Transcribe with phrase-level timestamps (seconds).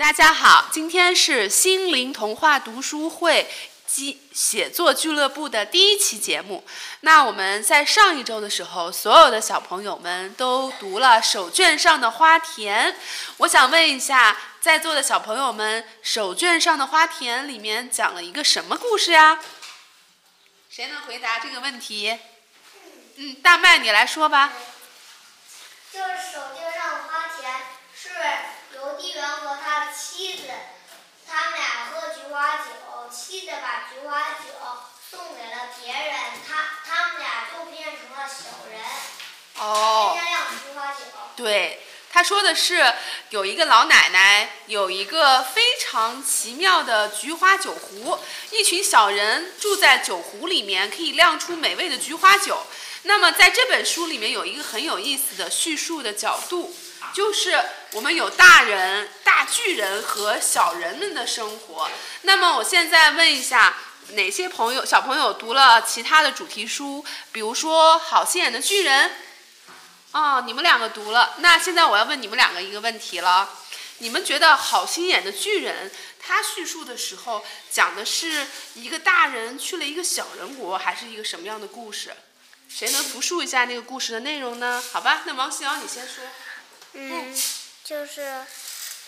[0.00, 3.46] 大家好，今天是心灵童话读书会
[3.86, 6.64] 及写作俱乐部的第一期节目。
[7.00, 12.96] 那我们在上一周的时候，所有的小朋友们都读了手绢上的花田。
[13.36, 19.38] 我想问一下，在座的小朋友们，手绢上的花田里面讲了一个什么故事呀？
[20.70, 22.18] 谁能回答这个问题？
[23.16, 24.50] 嗯，大麦，你来说吧。
[25.92, 27.52] 就是手绢上的花田
[27.94, 28.08] 是
[28.78, 30.44] 邮递员和他的妻子，
[31.28, 34.46] 他们俩喝菊花酒，妻子把菊花酒
[35.10, 36.14] 送给了别人，
[36.48, 38.80] 他他们俩就变成了小人，
[39.58, 41.00] 哦天天酿菊花酒。
[41.36, 41.82] 对，
[42.20, 42.92] 他说的是
[43.30, 48.18] 有一个老奶奶有一个非常奇妙的菊花酒壶，
[48.50, 52.66] 一群小人住在酒壶里面，可以酿出美味的菊花酒。
[53.04, 56.76] 那么在这本书里面有一个很有意思的叙述的角度，
[57.14, 57.58] 就是
[57.92, 61.88] 我们有大人、大巨人和小人们的生活。
[62.20, 63.74] 那么我现在问一下。
[64.14, 67.04] 哪些朋友小朋友读了其他的主题书？
[67.30, 69.08] 比如说《好心眼的巨人》，
[70.12, 71.34] 哦，你们两个读了。
[71.38, 73.48] 那现在我要问你们两个一个问题了：
[73.98, 82.12] 你们觉得好心眼的巨人，他叙述的时候讲的是一个大人去了一个小人国，还是一个什么样的故事？
[82.68, 84.82] 谁能复述一下那个故事的内容呢？
[84.92, 86.24] 好吧，那王希瑶你先说。
[86.92, 87.34] 嗯，
[87.84, 88.44] 就是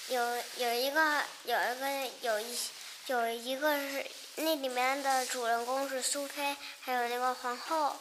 [0.09, 2.59] 有有一个有一个有一
[3.07, 8.01] 有一个是那里面的主人公是苏菲，还有那个皇后，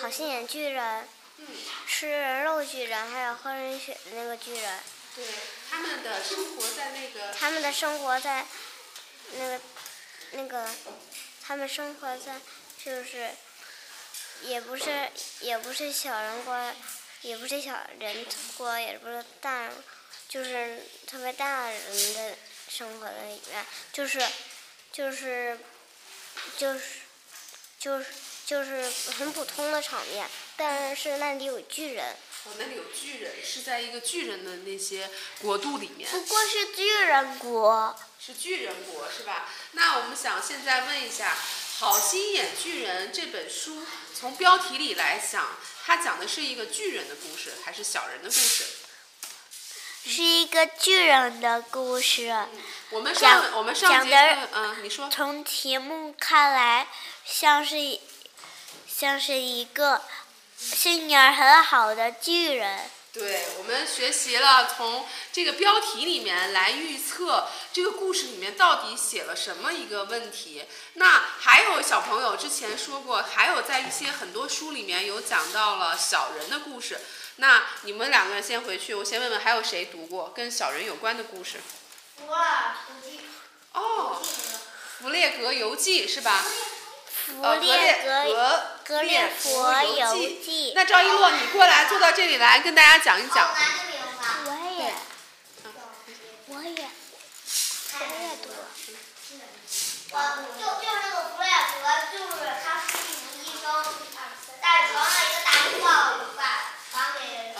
[0.00, 1.08] 好心眼巨人，
[1.38, 1.46] 嗯，
[1.86, 4.80] 吃人肉巨人，还有喝人血的那个巨人。
[5.14, 5.24] 对，
[5.70, 8.46] 他们的生活在那个他们的生活在
[9.32, 9.60] 那个
[10.32, 10.68] 那个，
[11.42, 12.40] 他们生活在
[12.84, 13.30] 就是
[14.42, 16.74] 也不是也不是小人国，
[17.22, 18.26] 也不是小人
[18.58, 19.72] 国，也不是大人，
[20.28, 22.36] 就是特别大人的
[22.68, 24.22] 生活的里面，就是
[24.92, 25.58] 就是
[26.58, 26.84] 就是就是
[27.78, 28.06] 就是
[29.18, 32.16] 很普通的场面，但是那里有巨人。
[32.44, 36.08] 哦，那里有巨人，是在一个巨人的那些国度里面。
[36.08, 37.96] 不过是巨人国。
[38.18, 39.48] 是巨人国是吧？
[39.72, 41.32] 那我们想现在问一下，
[41.78, 45.48] 《好心眼巨人》这本书从标题里来讲，
[45.84, 48.64] 它讲的是一个巨人的故事，还是小人的故事？
[50.06, 52.32] 是一个巨人的故事。
[52.90, 55.10] 我们上我们上节课，嗯，你说。
[55.10, 56.86] 从题目看来，
[57.24, 58.00] 像是一
[58.98, 60.00] 像是一个
[60.56, 62.80] 心眼很好的巨人。
[63.12, 70.64] 对，我们学习了从这个标题里面来预测这个故事里面到底写了什么一个问题。
[70.94, 76.98] 那还有小朋友之前说过，还有在一些很多书里面有讲到了小人的故事。
[77.36, 81.60] 那你们两个人先回去，我先问问还有谁读过跟小人有关的故事？
[82.16, 83.20] 福尔图记。
[83.74, 84.22] 哦，
[85.02, 86.42] 《弗列格游记》是吧？
[87.26, 90.72] 弗呃，列格格格列列佛游记记。
[90.76, 93.52] 那赵一诺，你过来坐到这里来，跟大家讲一讲。
[94.44, 94.94] 我也，
[96.46, 96.86] 我也，
[97.92, 98.54] 我也读。
[100.12, 100.16] 我
[100.56, 101.50] 就就是那个弗列
[101.82, 103.66] 格，就是他是一名医生，
[104.62, 105.86] 但是传了一个大公报，
[106.36, 106.40] 把
[106.92, 107.18] 传给
[107.56, 107.58] 嗯。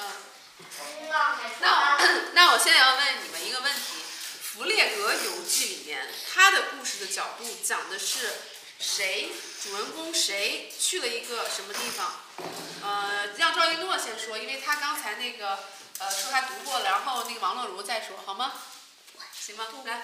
[0.79, 1.99] 公告给那他。
[2.35, 3.81] 那我现在要问你们一个问题，
[4.41, 8.33] 《弗列格游记》里面，他的故事的角度讲的是
[8.79, 9.31] 谁，
[9.63, 12.13] 主人公谁去了一个什么地方？
[12.83, 15.59] 呃，让赵一诺先说，因为他刚才那个
[15.99, 18.53] 呃说他读过了，然后那个王乐如再说，好吗？
[19.39, 19.65] 行吗？
[19.85, 20.03] 来，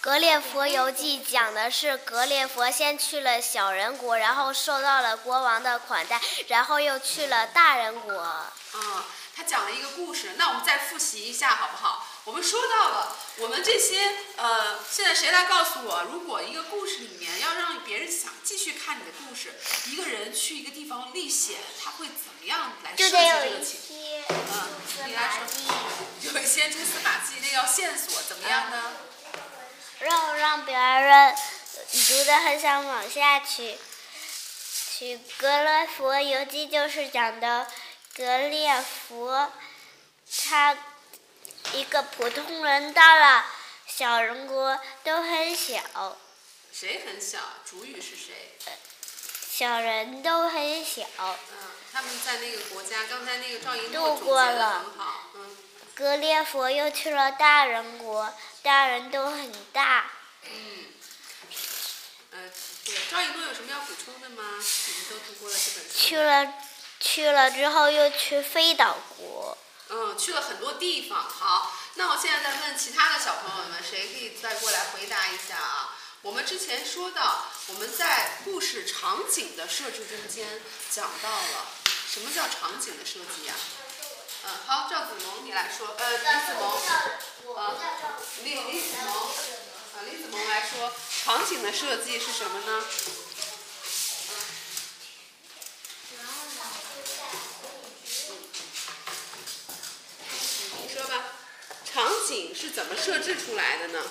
[0.00, 8.46] 格列佛游记讲的是格列佛先去了小人国，然后受到了国王的款待，然后又去了大人国。
[8.74, 9.04] 嗯，
[9.34, 12.06] 他讲了一个故事，那我们再复习一下好不好？
[12.26, 19.54] 我们说到了，我们这些呃，现在谁来告诉我，如果一个故事里面要让别人想继续看你的故事，
[19.86, 23.80] 一个人去一个地方历险，他会怎么样来设计就得有一这个情？
[23.80, 28.92] 些嗯你来说马 迹，有一些蛛丝马迹，那要线索，怎么样呢？
[30.00, 31.32] 让让别人
[32.08, 33.78] 读的很想往下去。
[34.98, 37.68] 去格列佛游记就是讲的
[38.16, 39.52] 格列佛，
[40.48, 40.76] 他
[41.72, 43.44] 一个普通人到了
[43.86, 46.16] 小人国都很小，
[46.72, 47.38] 谁很小？
[47.64, 48.56] 主语是谁？
[49.50, 51.02] 小人都很小。
[51.18, 51.36] 嗯，
[51.92, 55.56] 他们在那个国家，刚才那个赵一诺度总结的过了很好，嗯
[55.94, 60.10] 格列佛又去了大人国，大人都很大。
[60.42, 60.84] 嗯，
[62.32, 62.50] 呃，
[62.84, 64.42] 对，赵一诺有什么要补充的吗？
[64.58, 65.98] 你们都读过了这本书。
[65.98, 66.52] 去了，
[67.00, 69.56] 去了之后又去飞岛国。
[69.88, 71.28] 嗯，去了很多地方。
[71.28, 75.94] 好，那我现在再问其他的小朋友们，谁可以再过来回答一下啊？
[76.22, 80.60] 我们之前说到，我们在故事场景的设置中间
[80.90, 81.66] 讲到了
[82.10, 83.54] 什么叫场景的设计呀、
[84.44, 87.74] 嗯，好，赵子萌你来说，呃，李子萌，啊，
[88.42, 90.92] 李李子萌，啊，李子萌来说，
[91.24, 92.84] 场景的设计是什么呢？
[100.82, 101.24] 你说吧，
[101.84, 104.02] 场景是怎么设置出来的呢？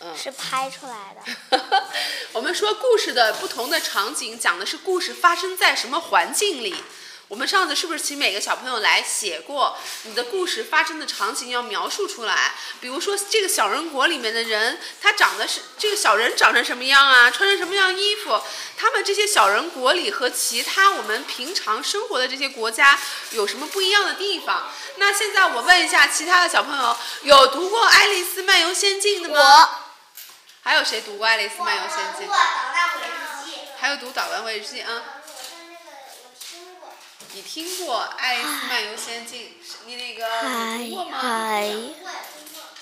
[0.00, 0.16] 嗯。
[0.16, 1.20] 是拍出来的。
[2.32, 6.74] 我们说故事的不同的场景，讲的是故事发生在什么环境里。
[7.28, 12.52] 我们上次是不是请每个小朋友来写过你的故事发生的场景要描述出来？
[12.80, 17.28] 比如说这个小人国里面的人，他长得是这个小人长成什么样啊？
[17.28, 18.40] 穿成什么样衣服？
[18.76, 22.96] 他们这些小人国里和其他我们平常生活的这些国家
[23.32, 24.70] 有什么不一样的地方？
[24.98, 29.36] 那现在我问一下其他的小朋友，有读过《爱丽丝漫游仙境》的吗？
[29.36, 29.68] 我
[30.62, 32.28] 还有谁读过《爱丽丝漫游仙境》？
[33.78, 35.02] 还有读《导弹回日记》啊？
[37.36, 39.42] 你听过《爱丽丝漫游仙境》？
[39.84, 41.18] 你那个你读过吗？
[41.20, 41.70] 嗨，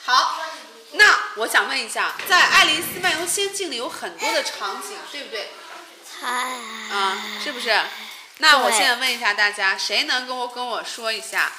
[0.04, 0.44] 好，
[0.92, 5.48] 那我想问一下，在《爱丽丝漫游仙境》里有很多的场景，对不对？
[6.20, 6.28] 嗨，
[6.92, 7.76] 啊，是不是？
[8.38, 11.48] 那我现在问一下大家，谁能跟我跟我说一下，《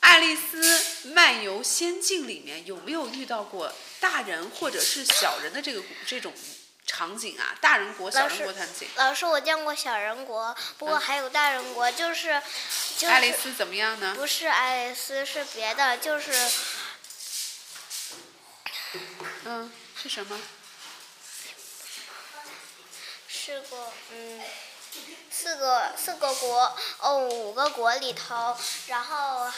[0.00, 6.30] 爱丽丝漫游仙境》里面有没有遇到过大人或者是小人的这个这种
[6.86, 7.56] 场景啊？
[7.60, 8.88] 大人国、小人国场景。
[8.96, 12.42] 老师，我见过小人国，不过嗯还有大人国，就是
[12.98, 14.14] 就是爱丽丝怎么样呢？
[14.16, 16.32] 不是爱丽丝，是别的，就是
[19.44, 20.40] 嗯，是什么？
[23.28, 24.40] 是个嗯，
[25.30, 28.56] 四个四个国哦，五个国里头，
[28.86, 29.50] 然后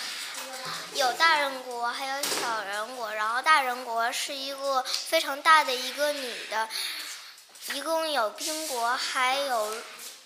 [0.94, 6.68] 有大人国，还有小人国，然后大人国是一个非常大的一个女的，
[7.72, 9.74] 一共有冰国，还有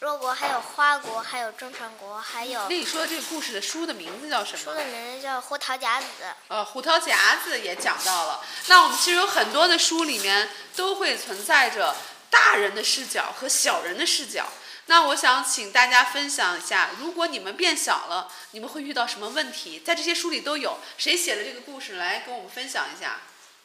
[0.01, 4.59] 肉国，还有花国，还有正常国，还有那你说这个故事的书的名字叫什么？
[4.59, 6.07] 书的名字叫《胡桃夹子》。
[6.49, 8.45] 呃，胡桃夹子也讲到了。
[8.67, 11.95] 那我们其实有很多的书里面都会存在着
[12.29, 14.49] 大人的视角和小人的视角。
[14.87, 19.81] 那我想请大家分享一下，如果你们变小了，你们会遇到什么问题？
[19.81, 20.79] 在这些书里都有。
[20.97, 21.97] 谁写的这个故事？
[21.97, 23.21] 来跟我们分享一下。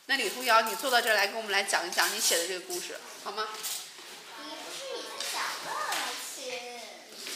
[0.06, 3.48] 那李图瑶，你坐到这儿来跟我们来讲一讲你写的这个故事，好吗？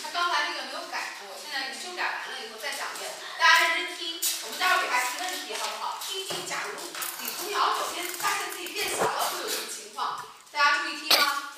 [0.04, 3.10] 他刚才那个没有改过，现在修改完了以后再讲一遍，
[3.40, 5.98] 大家认真听，我们待会儿给他提问题，好不好？
[6.06, 6.76] 听听，假如
[7.22, 10.26] 李图瑶首先发现自己变小了，会有什么情况？
[10.52, 11.54] 大家注意听啊。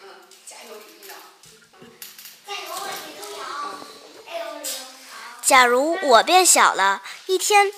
[0.00, 0.06] 嗯，
[0.48, 1.14] 加油，李图瑶。
[5.42, 7.70] 假如我变小了，一天，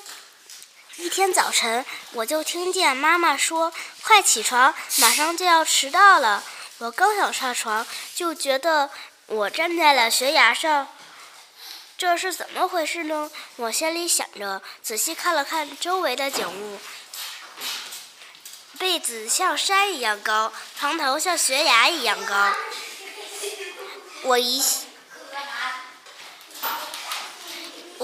[0.96, 3.73] 一天早晨，我就听见妈妈说
[4.05, 6.44] ：“快起床，马上就要迟到了。”
[6.79, 8.91] 我刚想上床，就觉得
[9.26, 10.87] 我站在了悬崖上。
[11.99, 13.31] 这是怎么回事呢？
[13.56, 16.79] 我心里想着，仔细看了看周围的景物。
[18.79, 22.52] 被子像山一样高，床头像悬崖一样高。
[24.23, 24.62] 我一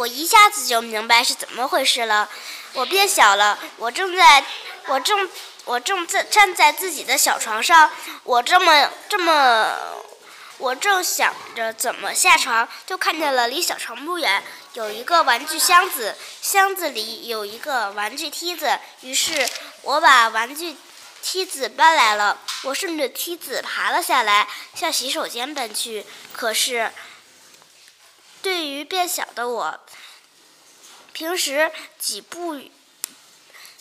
[0.00, 2.26] 我一下子就明白是怎么回事了。
[2.72, 4.42] 我变小了，我正在，
[4.86, 5.28] 我正，
[5.66, 7.90] 我正在站在自己的小床上，
[8.24, 9.76] 我这么这么，
[10.56, 14.42] 我正想着怎么下床，就看见了离小床不远
[14.72, 18.78] 有一个玩具箱子，箱子里有一个玩具梯子。
[19.02, 19.46] 于是
[19.82, 20.78] 我把玩具
[21.20, 26.06] 梯子搬来了，我顺着梯子爬了下来，向洗手间奔去。
[26.32, 26.90] 可是。
[28.42, 29.80] 对于变小的我，
[31.12, 32.60] 平时几步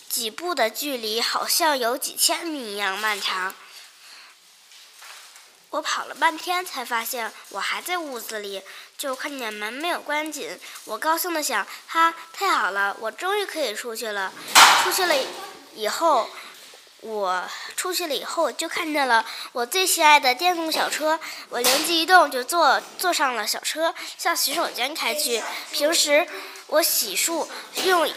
[0.08, 3.54] 几步的距离好像有几千米一样漫长。
[5.70, 8.60] 我跑了半天，才发现我还在屋子里，
[8.98, 10.58] 就看见门没有关紧。
[10.84, 14.32] 我高兴的想：哈，太好了，我终于可以出去了。
[14.82, 15.14] 出去了
[15.74, 16.28] 以后，
[17.02, 17.42] 我
[17.76, 21.18] 出去了以后，就看见了我最心爱的电动小车。
[21.48, 25.42] 我灵机一动，就坐坐上了小车，向洗手间开去。
[25.72, 26.26] 平时
[26.66, 27.48] 我洗漱
[27.84, 28.14] 用一，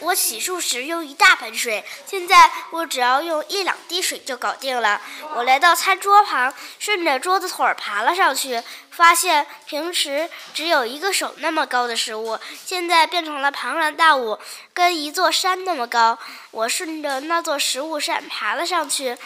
[0.00, 5.00] 我洗漱时用一大盆水，现在我只要用一两滴水就搞定了。
[5.34, 14.38] 我来到餐桌旁，顺着桌子腿儿爬了上去，发现平时只有一个手那么高的食物，现在变成了庞然大物，
[14.74, 16.18] 跟一座山那么高。
[16.50, 19.16] 我顺着那座食物山爬了上去，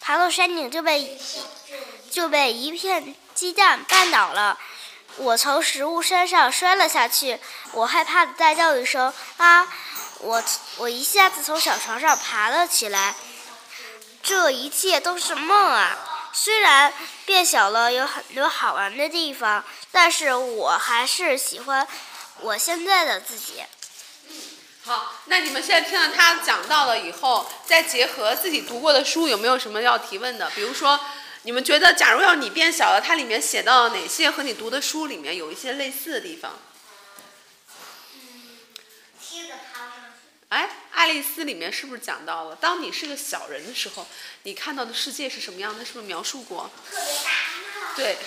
[0.00, 1.18] 爬到山顶就被
[2.10, 4.58] 就被一片鸡蛋绊倒了。
[5.16, 7.40] 我从食物山上摔了下去，
[7.72, 9.66] 我害怕的大叫一声啊！
[10.20, 10.42] 我
[10.78, 13.14] 我一下子从小床上爬了起来。
[14.22, 15.96] 这一切都是梦啊！
[16.32, 16.92] 虽然
[17.24, 21.86] 变小了有很多好玩的地方，但是我还是喜欢
[22.40, 23.62] 我现在的自己。
[24.84, 30.50] 好，那你们现在听了他讲到了以后，再结合自己读过的书，有没有什么要提问的？
[30.50, 31.00] 比如说，
[31.46, 36.58] 你们觉得假如要你变小了，它里面写到哪些和你读的书里面有一些类似的地方？
[40.48, 44.08] 哎，爱丽丝里面是不是讲到了，当你是个小人的时候，
[44.42, 45.84] 你看到的世界是什么样的？
[45.84, 46.68] 是不是描述过？
[46.90, 47.30] 特别大。
[47.94, 48.18] 对，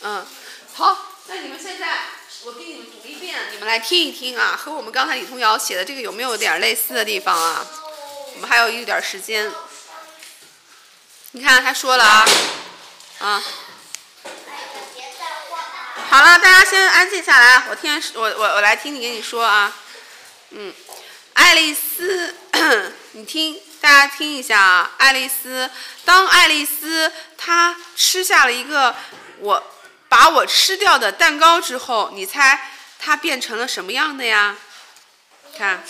[0.00, 0.26] 嗯，
[0.74, 2.06] 好，那你们现在
[2.44, 7.64] 我给你们读一遍，你们来听一听啊，和我们刚才李童瑶写的这个有没有点类似的地方啊？
[8.34, 9.48] 我们还有一点时间。
[11.32, 12.26] 你看他说了啊，
[13.20, 13.42] 啊。
[16.10, 19.72] 好了，大家先安静下来，我听我我我来听你跟你说啊，
[20.50, 20.72] 嗯。
[21.34, 22.34] 爱丽丝，
[23.12, 24.90] 你听，大家听一下啊！
[24.98, 25.70] 爱丽丝，
[26.04, 28.96] 当爱丽丝她吃下了一个
[29.38, 29.62] 我
[30.08, 34.56] 把我吃掉的蛋糕之后，你猜她变成了什么样的呀？
[35.56, 35.84] 看，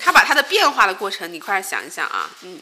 [0.00, 2.30] 她把它的变化的过程，你快想一想啊！
[2.40, 2.58] 嗯，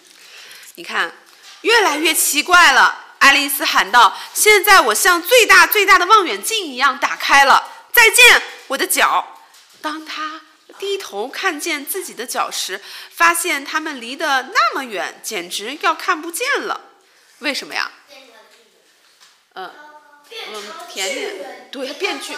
[0.75, 1.15] 你看，
[1.61, 3.05] 越来越奇怪了。
[3.21, 9.39] 爱丽丝喊道：“现在我像最大最大的望远镜一样打开了，再见，我的脚。”
[9.81, 10.41] 当她
[10.81, 12.81] 低头看见自己的脚时，
[13.15, 16.81] 发现它们离得那么远，简直要看不见了。
[17.39, 17.89] 为什么呀？
[19.55, 19.71] 嗯
[20.53, 22.37] 嗯，甜甜，对，变巨。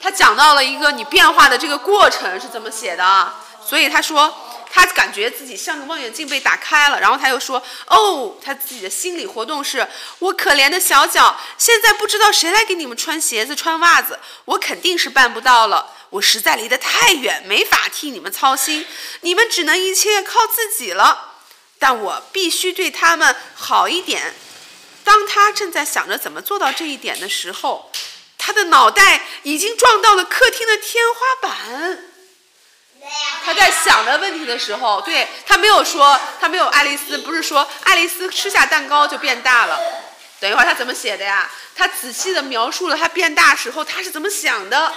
[0.00, 3.42] 他讲到了一个你变化的这个过程是怎么写的啊？
[3.64, 4.45] 所以他说
[4.76, 15.94] 他感觉自己像个望远镜被打开了，然后他又说哦，他自己的心理活动是：我可怜的小脚，现在不知道谁来给你们穿鞋子、穿袜子，我肯定是办不到了。
[16.10, 18.84] 我实在离得太远，没法替你们操心，
[19.22, 21.36] 你们只能一切靠自己了。
[21.78, 24.34] 但我必须对他们好一点。
[25.04, 27.90] 当他正在想着怎么做到这一点的时候，
[28.36, 32.15] 他的脑袋已经撞到了客厅的天花板。
[33.44, 39.78] 他在想的问题的时候，对他没有说，他没有爱丽丝，不是说爱丽丝吃下蛋糕就变大了。
[40.40, 41.50] 等一会儿他怎么写的呀？
[41.74, 44.92] 他仔细的描述了他变大时候他是怎么想的。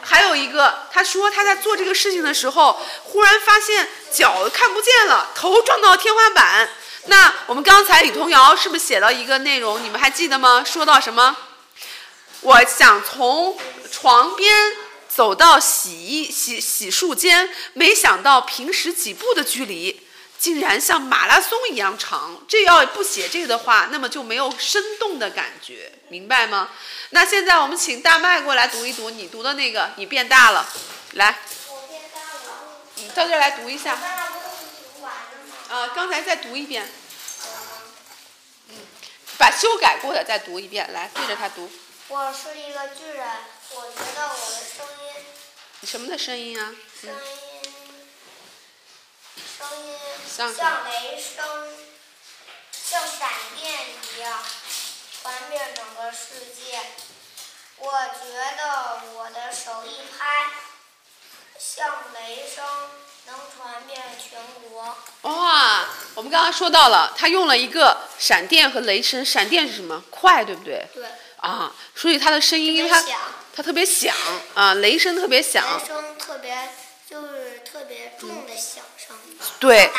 [0.00, 6.68] 还有一个，他说他在做这个事情的时候，忽然发现脚看不见了，头撞到天花板。
[7.06, 9.82] 那我们刚才李童瑶是不是写到一个内容？
[9.82, 10.64] 你们还记得吗？
[10.64, 11.36] 说到什么？
[12.40, 13.58] 我想从
[13.92, 14.72] 床边
[15.18, 20.06] 走到洗衣洗洗漱间，没想到平时几步的距离。
[20.38, 26.68] 竟然像马拉松一样长，这要不写这个的话，那么就没有生动的感觉，明白吗？
[27.10, 30.64] 那现在我们请大麦过来读一读你读的那个，你变大了，
[31.14, 31.36] 来。
[31.68, 32.78] 我变大了。
[32.94, 33.98] 你到这儿来读一下。
[35.68, 36.88] 啊，刚才再读一遍。
[38.68, 38.76] 嗯，
[39.36, 41.68] 把修改过的再读一遍，来对着他读。
[42.06, 43.26] 我是一个巨人，
[43.74, 44.97] 我觉得我的声音。
[45.88, 46.74] 什么的声音啊？
[47.00, 47.16] 声音。
[49.56, 49.96] 声音
[50.28, 51.66] 像雷声，
[52.70, 54.38] 像闪电一样
[55.22, 56.78] 传遍整个世界。
[57.78, 58.28] 我觉
[58.58, 60.50] 得我的手一拍，
[61.58, 62.62] 像雷声
[63.24, 64.94] 能传遍全国。
[65.22, 69.24] 哇，我们刚刚说到了，他用了一个闪电和雷声。
[69.24, 70.04] 闪电是什么？
[70.10, 70.86] 快，对不对？
[70.92, 71.08] 对。
[71.38, 73.02] 啊，所以他的声音，因为他
[73.58, 74.14] 他特别响
[74.54, 75.64] 啊，雷声特别响。
[75.80, 76.56] 雷声特别
[77.10, 79.16] 就是特别重的响声。
[79.58, 79.90] 对，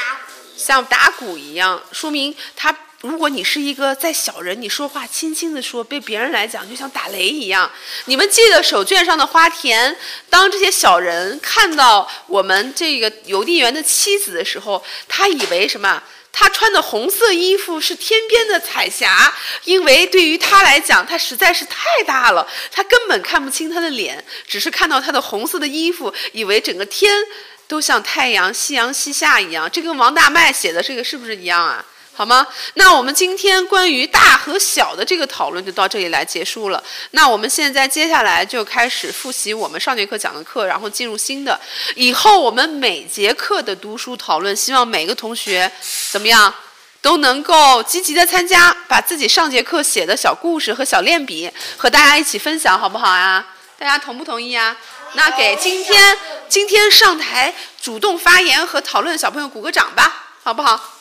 [0.56, 2.74] 像打鼓一样，说明他。
[3.02, 7.70] 如果你是一个在小人，你说话轻轻的说，被别人来讲就像打雷一样。
[8.06, 9.98] 你们记得手绢上的花田，
[10.30, 16.02] 当这些小人看到我们这个邮递员的妻子的时候，他以为什么？
[16.32, 19.34] 他穿的红色衣服是天边的彩霞，
[19.66, 27.14] 因为对于他来讲，他实在是太大了，他根本看不清他的脸，只是看到他的红色的衣服，以为整个天。
[27.70, 31.86] 都像太阳夕阳西下一样，这跟王大麦写的这个是不是一样啊？
[32.20, 32.46] 好吗？
[32.74, 36.84] 那我们今天关于大和小的这个讨论就到这里来结束了。
[37.12, 41.58] 那我们现在接下来就开始复习我们上节课讲的课，然后进入新的。
[41.96, 45.72] 以后我们每节课的读书讨论，希望每个同学
[46.12, 46.54] 怎么样
[47.02, 53.46] 都能够积极的参加，把自己上节课写的小故事和小练笔和大家一起分享，好不好呀？
[53.78, 54.76] 大家同不同意啊？
[55.14, 56.18] 那给今天
[56.50, 60.99] 今天上台主动发言和讨论的小朋友鼓个掌吧，好不好？